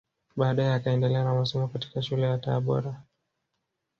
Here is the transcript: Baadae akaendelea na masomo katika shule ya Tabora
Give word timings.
Baadae 0.35 0.73
akaendelea 0.73 1.23
na 1.23 1.33
masomo 1.33 1.67
katika 1.67 2.01
shule 2.01 2.21
ya 2.23 2.37
Tabora 2.37 3.01